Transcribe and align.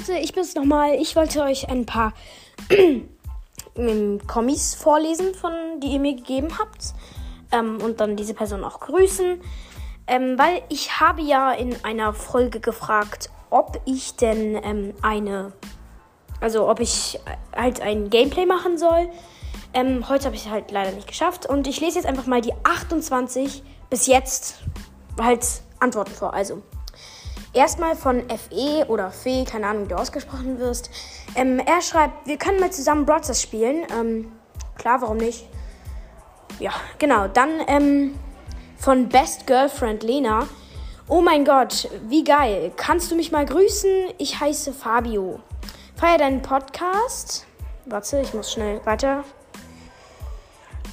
Leute, 0.00 0.18
ich 0.18 0.32
bin's 0.32 0.54
nochmal. 0.54 0.94
Ich 0.94 1.14
wollte 1.14 1.42
euch 1.42 1.68
ein 1.68 1.84
paar 1.84 2.14
ähm, 3.76 4.20
Kommis 4.26 4.74
vorlesen, 4.74 5.34
von 5.34 5.52
die 5.80 5.88
ihr 5.88 6.00
mir 6.00 6.14
gegeben 6.14 6.58
habt. 6.58 6.94
Ähm, 7.52 7.78
und 7.82 8.00
dann 8.00 8.16
diese 8.16 8.32
Person 8.32 8.64
auch 8.64 8.80
grüßen. 8.80 9.42
Ähm, 10.06 10.38
weil 10.38 10.62
ich 10.70 11.00
habe 11.00 11.20
ja 11.20 11.52
in 11.52 11.76
einer 11.84 12.14
Folge 12.14 12.60
gefragt, 12.60 13.28
ob 13.50 13.78
ich 13.84 14.16
denn 14.16 14.58
ähm, 14.64 14.94
eine, 15.02 15.52
also 16.40 16.66
ob 16.70 16.80
ich 16.80 17.20
halt 17.54 17.82
ein 17.82 18.08
Gameplay 18.08 18.46
machen 18.46 18.78
soll. 18.78 19.10
Ähm, 19.74 20.08
heute 20.08 20.24
habe 20.26 20.34
ich 20.34 20.46
es 20.46 20.50
halt 20.50 20.70
leider 20.70 20.92
nicht 20.92 21.08
geschafft. 21.08 21.44
Und 21.44 21.66
ich 21.66 21.78
lese 21.78 21.96
jetzt 21.98 22.06
einfach 22.06 22.26
mal 22.26 22.40
die 22.40 22.54
28 22.64 23.62
bis 23.90 24.06
jetzt 24.06 24.62
halt 25.20 25.46
Antworten 25.78 26.12
vor. 26.12 26.32
Also 26.32 26.62
erstmal 27.60 27.94
von 27.94 28.24
FE 28.28 28.86
oder 28.88 29.10
Fe, 29.10 29.44
keine 29.44 29.66
Ahnung, 29.66 29.84
wie 29.84 29.88
du 29.88 29.96
ausgesprochen 29.96 30.58
wirst. 30.58 30.90
Ähm, 31.34 31.58
er 31.58 31.82
schreibt, 31.82 32.26
wir 32.26 32.38
können 32.38 32.58
mal 32.58 32.72
zusammen 32.72 33.04
Broadcast 33.04 33.42
spielen. 33.42 33.84
Ähm, 33.94 34.32
klar, 34.76 35.02
warum 35.02 35.18
nicht? 35.18 35.46
Ja, 36.58 36.72
genau. 36.98 37.28
Dann 37.28 37.50
ähm, 37.66 38.18
von 38.78 39.08
Best 39.10 39.46
Girlfriend 39.46 40.02
Lena. 40.02 40.48
Oh 41.06 41.20
mein 41.20 41.44
Gott, 41.44 41.88
wie 42.08 42.24
geil. 42.24 42.72
Kannst 42.76 43.10
du 43.10 43.16
mich 43.16 43.30
mal 43.30 43.44
grüßen? 43.44 43.90
Ich 44.16 44.40
heiße 44.40 44.72
Fabio. 44.72 45.40
Feier 45.96 46.16
deinen 46.16 46.40
Podcast. 46.40 47.46
Warte, 47.84 48.20
ich 48.20 48.32
muss 48.32 48.52
schnell 48.52 48.80
weiter. 48.86 49.24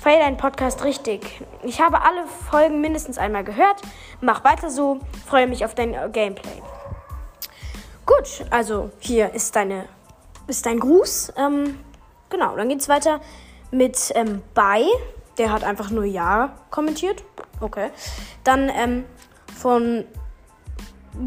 Feier 0.02 0.20
deinen 0.20 0.38
Podcast 0.38 0.84
richtig. 0.84 1.44
Ich 1.64 1.82
habe 1.82 2.02
alle 2.02 2.26
Folgen 2.28 2.82
mindestens 2.82 3.18
einmal 3.18 3.44
gehört. 3.44 3.82
Mach 4.22 4.44
weiter 4.44 4.70
so. 4.70 5.00
Freue 5.26 5.48
mich 5.48 5.66
auf 5.66 5.76
dein 5.76 5.94
Gameplay. 6.12 6.62
Gut, 8.06 8.46
also 8.52 8.92
hier 9.00 9.34
ist 9.34 9.56
deine 9.56 9.86
ist 10.48 10.66
dein 10.66 10.80
Gruß. 10.80 11.34
Ähm, 11.38 11.80
genau, 12.30 12.56
dann 12.56 12.70
geht's 12.70 12.88
weiter 12.88 13.20
mit 13.72 14.12
ähm, 14.16 14.42
Bei. 14.54 14.84
Der 15.38 15.52
hat 15.52 15.64
einfach 15.64 15.90
nur 15.90 16.06
Ja 16.06 16.56
kommentiert. 16.70 17.24
Okay. 17.60 17.90
Dann 18.44 18.70
ähm, 18.70 19.04
von 19.60 20.06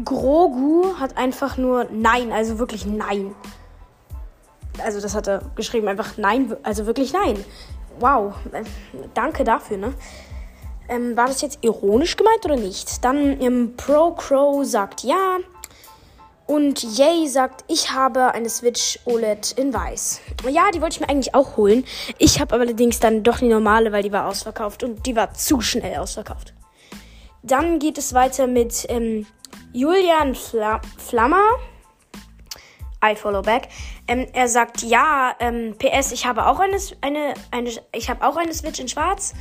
Grogu 0.05 0.95
hat 0.99 1.17
einfach 1.17 1.57
nur 1.57 1.87
Nein, 1.91 2.31
also 2.31 2.57
wirklich 2.57 2.85
Nein. 2.85 3.35
Also 4.83 5.01
das 5.01 5.13
hat 5.15 5.27
er 5.27 5.41
geschrieben, 5.55 5.87
einfach 5.87 6.17
Nein, 6.17 6.55
also 6.63 6.85
wirklich 6.85 7.13
Nein. 7.13 7.43
Wow, 8.01 8.33
äh, 8.51 8.63
danke 9.13 9.43
dafür, 9.43 9.77
ne? 9.77 9.93
Ähm, 10.89 11.15
war 11.15 11.27
das 11.27 11.41
jetzt 11.41 11.59
ironisch 11.61 12.17
gemeint 12.17 12.43
oder 12.43 12.57
nicht? 12.57 13.05
Dann 13.05 13.39
ähm, 13.41 13.75
Pro 13.77 14.11
Crow 14.11 14.65
sagt 14.65 15.03
ja. 15.03 15.37
Und 16.47 16.83
Yay 16.83 17.29
sagt, 17.29 17.63
ich 17.69 17.91
habe 17.93 18.33
eine 18.33 18.49
Switch 18.49 18.99
OLED 19.05 19.53
in 19.53 19.73
weiß. 19.73 20.19
Ja, 20.49 20.69
die 20.71 20.81
wollte 20.81 20.95
ich 20.95 20.99
mir 20.99 21.07
eigentlich 21.07 21.33
auch 21.33 21.55
holen. 21.55 21.85
Ich 22.17 22.41
habe 22.41 22.55
allerdings 22.55 22.99
dann 22.99 23.23
doch 23.23 23.37
die 23.37 23.47
normale, 23.47 23.93
weil 23.93 24.03
die 24.03 24.11
war 24.11 24.27
ausverkauft 24.27 24.83
und 24.83 25.05
die 25.05 25.15
war 25.15 25.33
zu 25.33 25.61
schnell 25.61 25.97
ausverkauft. 25.97 26.53
Dann 27.41 27.79
geht 27.79 27.97
es 27.97 28.13
weiter 28.13 28.47
mit 28.47 28.85
ähm, 28.89 29.25
Julian 29.71 30.35
Fla 30.35 30.81
Flammer. 30.97 31.41
I 33.03 33.15
follow 33.15 33.41
back. 33.41 33.67
Ähm, 34.07 34.27
er 34.33 34.47
sagt, 34.47 34.81
ja, 34.83 35.35
ähm, 35.39 35.75
PS, 35.77 36.11
ich 36.11 36.25
habe 36.25 36.45
auch 36.45 36.59
eine, 36.59 36.77
eine, 37.01 37.33
eine 37.51 37.71
ich 37.93 38.09
habe 38.09 38.25
auch 38.25 38.37
eine 38.37 38.53
Switch 38.53 38.79
in 38.79 38.87
Schwarz. 38.87 39.33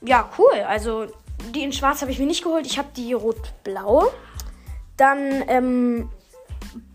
Ja, 0.00 0.28
cool. 0.38 0.60
Also 0.66 1.06
die 1.54 1.62
in 1.62 1.72
Schwarz 1.72 2.00
habe 2.00 2.10
ich 2.10 2.18
mir 2.18 2.26
nicht 2.26 2.42
geholt. 2.42 2.66
Ich 2.66 2.78
habe 2.78 2.88
die 2.96 3.12
rot-blaue. 3.12 4.10
Dann 4.96 5.44
ähm, 5.48 6.10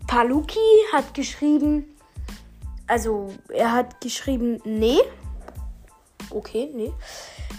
Paluki 0.06 0.58
hat 0.92 1.14
geschrieben, 1.14 1.84
also 2.86 3.32
er 3.48 3.72
hat 3.72 4.00
geschrieben, 4.00 4.60
nee. 4.64 4.98
Okay, 6.30 6.70
nee. 6.74 6.92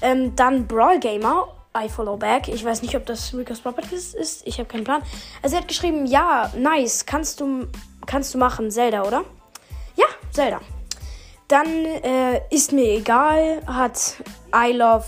Ähm, 0.01 0.35
dann 0.35 0.67
Brawl 0.67 0.99
Gamer, 0.99 1.47
I 1.77 1.87
follow 1.87 2.17
back. 2.17 2.47
Ich 2.47 2.65
weiß 2.65 2.81
nicht, 2.81 2.95
ob 2.95 3.05
das 3.05 3.33
Rico's 3.33 3.61
Properties 3.61 4.13
ist. 4.13 4.45
Ich 4.45 4.59
habe 4.59 4.67
keinen 4.67 4.83
Plan. 4.83 5.01
Also 5.41 5.55
er 5.55 5.61
hat 5.61 5.67
geschrieben, 5.67 6.05
ja, 6.05 6.51
nice. 6.57 7.05
Kannst 7.05 7.39
du, 7.39 7.67
kannst 8.11 8.33
du 8.33 8.37
machen, 8.37 8.69
Zelda, 8.69 9.03
oder? 9.03 9.23
Ja, 9.95 10.05
Zelda. 10.31 10.59
Dann 11.47 11.67
äh, 11.67 12.41
ist 12.49 12.73
mir 12.73 12.97
egal, 12.97 13.61
hat 13.65 14.15
I 14.53 14.73
love 14.73 15.05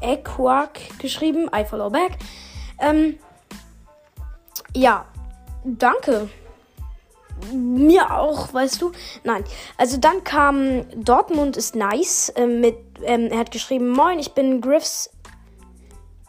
Equark 0.00 0.78
geschrieben, 1.00 1.50
I 1.52 1.64
follow 1.64 1.90
back. 1.90 2.12
Ähm, 2.80 3.18
ja, 4.74 5.06
danke 5.64 6.28
mir 7.52 8.16
auch, 8.16 8.54
weißt 8.54 8.80
du? 8.80 8.92
Nein. 9.24 9.42
Also 9.76 9.96
dann 9.96 10.22
kam 10.22 10.84
Dortmund 10.94 11.56
ist 11.56 11.74
nice 11.74 12.28
äh, 12.36 12.46
mit, 12.46 12.76
ähm, 13.02 13.26
er 13.32 13.38
hat 13.38 13.50
geschrieben, 13.50 13.90
moin, 13.90 14.20
ich 14.20 14.32
bin 14.32 14.60
Griffs 14.60 15.10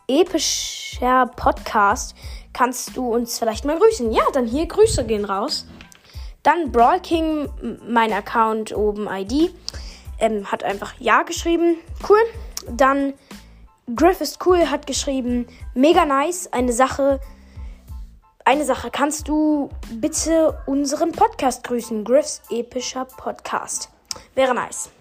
epischer 0.07 1.27
Podcast. 1.35 2.15
Kannst 2.53 2.97
du 2.97 3.13
uns 3.13 3.37
vielleicht 3.37 3.65
mal 3.65 3.77
grüßen? 3.77 4.11
Ja, 4.11 4.23
dann 4.33 4.47
hier 4.47 4.65
Grüße 4.65 5.05
gehen 5.05 5.25
raus. 5.25 5.67
Dann 6.45 6.71
Brawl 6.71 6.99
King, 6.99 7.49
mein 7.87 8.13
Account 8.13 8.71
oben 8.75 9.07
ID, 9.09 9.51
ähm, 10.19 10.51
hat 10.51 10.63
einfach 10.63 10.93
Ja 10.99 11.23
geschrieben. 11.23 11.77
Cool. 12.07 12.19
Dann 12.69 13.13
Griff 13.95 14.21
ist 14.21 14.45
cool, 14.45 14.69
hat 14.69 14.85
geschrieben, 14.85 15.47
mega 15.73 16.05
nice, 16.05 16.47
eine 16.53 16.71
Sache, 16.71 17.19
eine 18.43 18.63
Sache, 18.63 18.91
kannst 18.91 19.27
du 19.27 19.69
bitte 19.93 20.55
unseren 20.67 21.11
Podcast 21.11 21.63
grüßen? 21.63 22.03
Griffs 22.03 22.43
epischer 22.51 23.05
Podcast. 23.05 23.89
Wäre 24.35 24.53
nice. 24.53 24.91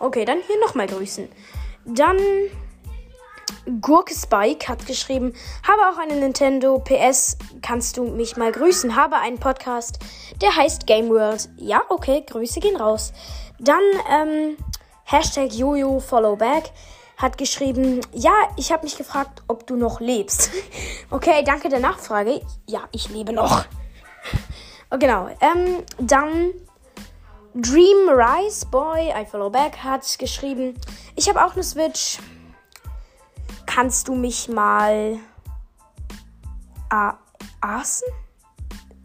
Okay, 0.00 0.24
dann 0.24 0.38
hier 0.48 0.58
nochmal 0.60 0.88
grüßen. 0.88 1.28
Dann 1.84 2.16
Gurke 3.80 4.14
Spike 4.14 4.68
hat 4.68 4.86
geschrieben, 4.86 5.32
habe 5.66 5.80
auch 5.90 5.98
eine 5.98 6.16
Nintendo 6.16 6.78
PS, 6.78 7.36
kannst 7.62 7.96
du 7.96 8.04
mich 8.04 8.36
mal 8.36 8.52
grüßen? 8.52 8.96
Habe 8.96 9.16
einen 9.16 9.38
Podcast, 9.38 9.98
der 10.40 10.54
heißt 10.54 10.86
Game 10.86 11.08
World. 11.08 11.48
Ja, 11.56 11.82
okay, 11.88 12.24
Grüße 12.26 12.60
gehen 12.60 12.76
raus. 12.76 13.12
Dann 13.58 13.82
ähm, 14.10 14.56
Hashtag 15.04 15.52
Jojo 15.52 16.00
Followback 16.00 16.70
hat 17.16 17.36
geschrieben, 17.36 18.00
ja, 18.12 18.32
ich 18.56 18.72
habe 18.72 18.84
mich 18.84 18.96
gefragt, 18.96 19.42
ob 19.48 19.66
du 19.66 19.76
noch 19.76 20.00
lebst. 20.00 20.50
okay, 21.10 21.42
danke 21.44 21.68
der 21.68 21.80
Nachfrage. 21.80 22.40
Ja, 22.66 22.84
ich 22.92 23.08
lebe 23.08 23.32
noch. 23.32 23.64
oh, 24.90 24.98
genau. 24.98 25.28
Ähm, 25.40 25.82
dann 25.98 26.52
Dream 27.54 28.08
Rise 28.08 28.66
Boy, 28.66 29.08
I 29.10 29.24
follow 29.24 29.50
back, 29.50 29.78
hat 29.82 30.18
geschrieben, 30.18 30.74
ich 31.16 31.28
habe 31.28 31.44
auch 31.44 31.54
eine 31.54 31.64
Switch. 31.64 32.18
Kannst 33.68 34.08
du 34.08 34.14
mich 34.14 34.48
mal 34.48 35.18
äh, 36.90 37.12
aßen? 37.60 38.08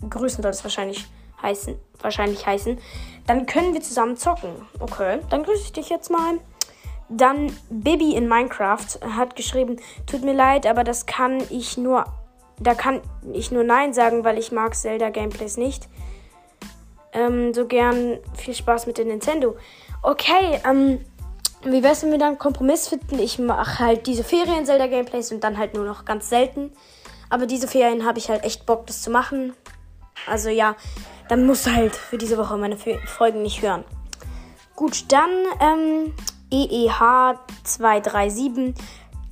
Grüßen 0.09 0.41
soll 0.41 0.51
es 0.51 0.63
wahrscheinlich 0.63 1.05
heißen. 1.41 1.75
Wahrscheinlich 1.99 2.47
heißen. 2.47 2.79
Dann 3.27 3.45
können 3.45 3.73
wir 3.73 3.81
zusammen 3.81 4.15
zocken. 4.15 4.55
Okay, 4.79 5.19
dann 5.29 5.43
grüße 5.43 5.63
ich 5.63 5.73
dich 5.73 5.89
jetzt 5.89 6.09
mal. 6.09 6.39
Dann 7.09 7.51
Bibi 7.69 8.15
in 8.15 8.29
Minecraft 8.29 8.87
hat 9.01 9.35
geschrieben, 9.35 9.81
tut 10.05 10.23
mir 10.23 10.33
leid, 10.33 10.65
aber 10.65 10.85
das 10.85 11.05
kann 11.05 11.43
ich 11.49 11.77
nur, 11.77 12.05
da 12.57 12.73
kann 12.73 13.01
ich 13.33 13.51
nur 13.51 13.65
Nein 13.65 13.93
sagen, 13.93 14.23
weil 14.23 14.37
ich 14.37 14.53
mag 14.53 14.75
Zelda 14.75 15.09
Gameplays 15.09 15.57
nicht. 15.57 15.89
Ähm, 17.11 17.53
so 17.53 17.67
gern 17.67 18.17
viel 18.37 18.53
Spaß 18.53 18.87
mit 18.87 18.97
der 18.97 19.05
Nintendo. 19.05 19.57
Okay, 20.01 20.61
ähm, 20.65 21.03
wie 21.65 21.83
wär's, 21.83 22.03
wenn 22.03 22.11
wir 22.11 22.17
dann 22.17 22.29
einen 22.29 22.39
Kompromiss 22.39 22.87
finden? 22.87 23.19
Ich 23.19 23.39
mache 23.39 23.79
halt 23.79 24.07
diese 24.07 24.23
Ferien 24.23 24.65
Zelda 24.65 24.87
Gameplays 24.87 25.31
und 25.31 25.43
dann 25.43 25.57
halt 25.57 25.73
nur 25.73 25.85
noch 25.85 26.05
ganz 26.05 26.29
selten. 26.29 26.71
Aber 27.29 27.45
diese 27.45 27.67
Ferien 27.67 28.05
habe 28.05 28.19
ich 28.19 28.29
halt 28.29 28.43
echt 28.43 28.65
Bock, 28.65 28.87
das 28.87 29.01
zu 29.01 29.09
machen. 29.09 29.53
Also 30.27 30.49
ja, 30.49 30.75
dann 31.29 31.45
musst 31.45 31.65
du 31.65 31.73
halt 31.73 31.95
für 31.95 32.17
diese 32.17 32.37
Woche 32.37 32.57
meine 32.57 32.77
Folgen 32.77 33.41
nicht 33.41 33.61
hören. 33.61 33.85
Gut, 34.75 35.11
dann 35.11 35.29
ähm, 35.59 36.13
EEH237. 36.51 38.75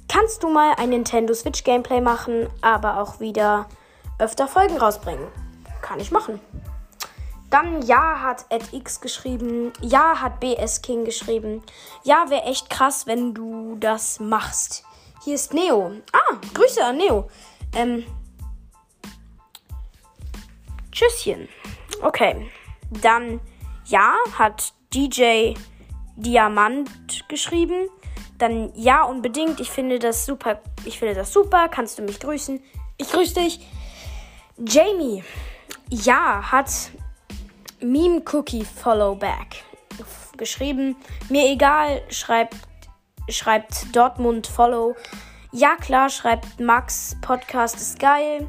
Kannst 0.07 0.43
du 0.43 0.49
mal 0.49 0.73
ein 0.77 0.89
Nintendo 0.89 1.33
Switch 1.33 1.63
Gameplay 1.63 2.01
machen, 2.01 2.47
aber 2.61 3.01
auch 3.01 3.19
wieder 3.19 3.65
öfter 4.19 4.47
Folgen 4.47 4.77
rausbringen? 4.77 5.25
Kann 5.81 5.99
ich 5.99 6.11
machen. 6.11 6.39
Dann 7.51 7.81
Ja 7.81 8.21
hat 8.21 8.45
X 8.71 9.01
geschrieben. 9.01 9.73
Ja 9.81 10.21
hat 10.21 10.39
BS 10.39 10.81
King 10.81 11.03
geschrieben. 11.03 11.61
Ja, 12.03 12.29
wäre 12.29 12.43
echt 12.43 12.69
krass, 12.69 13.05
wenn 13.07 13.33
du 13.33 13.75
das 13.75 14.21
machst. 14.21 14.85
Hier 15.23 15.35
ist 15.35 15.53
Neo. 15.53 15.91
Ah, 16.13 16.37
Grüße 16.53 16.83
an 16.83 16.97
Neo. 16.97 17.29
Ähm. 17.75 18.05
Tschüsschen. 20.93 21.49
Okay. 22.01 22.49
Dann 22.89 23.41
Ja 23.85 24.15
hat 24.39 24.73
DJ 24.93 25.53
Diamant 26.15 26.89
geschrieben. 27.27 27.89
Dann 28.37 28.71
ja, 28.75 29.03
unbedingt. 29.03 29.59
Ich 29.59 29.69
finde 29.69 29.99
das 29.99 30.25
super. 30.25 30.61
Ich 30.85 30.99
finde 30.99 31.15
das 31.15 31.33
super. 31.33 31.67
Kannst 31.67 31.99
du 31.99 32.03
mich 32.03 32.21
grüßen? 32.21 32.63
Ich 32.95 33.11
grüße 33.11 33.33
dich. 33.33 33.59
Jamie. 34.57 35.21
Ja, 35.89 36.49
hat 36.49 36.69
Meme 37.81 38.21
Cookie 38.31 38.63
Follow 38.63 39.15
Back. 39.15 39.63
Geschrieben. 40.37 40.95
Mir 41.29 41.49
egal, 41.49 42.01
schreibt, 42.09 42.55
schreibt 43.27 43.93
Dortmund 43.95 44.45
Follow. 44.47 44.95
Ja 45.51 45.75
klar, 45.75 46.09
schreibt 46.09 46.59
Max, 46.59 47.15
Podcast 47.21 47.75
ist 47.75 47.99
geil. 47.99 48.47